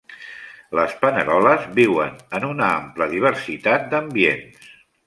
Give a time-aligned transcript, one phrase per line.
[0.79, 4.79] Les paneroles viuen en una ampla diversitat d'ambients.